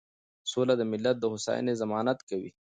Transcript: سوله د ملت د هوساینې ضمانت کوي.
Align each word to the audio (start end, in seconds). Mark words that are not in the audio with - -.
سوله 0.51 0.73
د 0.77 0.81
ملت 0.91 1.17
د 1.19 1.23
هوساینې 1.33 1.73
ضمانت 1.81 2.19
کوي. 2.29 2.51